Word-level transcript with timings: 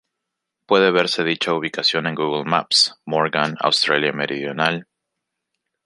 Puede 0.65 0.89
verse 0.89 1.23
dicha 1.23 1.53
ubicación 1.53 2.07
en 2.07 2.15
Google 2.15 2.43
maps: 2.43 2.99
Morgan, 3.05 3.55
Australia 3.59 4.11
Meridional. 4.11 4.87